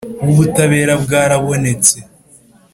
[0.25, 1.97] w ubutabera bwarabonetse